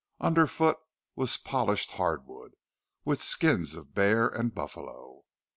Underfoot 0.19 0.77
was 1.15 1.37
polished 1.37 1.91
hardwood, 1.91 2.55
with 3.05 3.21
skins 3.21 3.75
of 3.75 3.93
bear 3.93 4.27
and 4.27 4.51
buffalo. 4.51 5.21